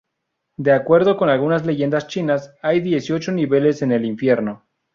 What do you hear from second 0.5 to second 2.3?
De acuerdo con algunas leyendas